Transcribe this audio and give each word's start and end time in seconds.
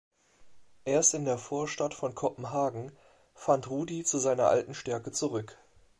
Erst 0.83 1.13
in 1.13 1.25
der 1.25 1.37
Vorstadt 1.37 1.93
von 1.93 2.15
Kopenhagen 2.15 2.91
fand 3.35 3.69
Rudy 3.69 4.03
zu 4.03 4.17
seiner 4.17 4.47
alten 4.49 4.73
Stärke 4.73 5.11
zurück. 5.11 5.59